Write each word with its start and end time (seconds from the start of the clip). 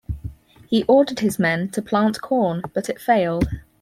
He 0.67 0.81
ordered 0.87 1.19
his 1.19 1.37
men 1.37 1.69
to 1.73 1.81
plant 1.83 2.21
corn 2.21 2.63
but 2.73 2.89
it 2.89 2.99
failed. 2.99 3.47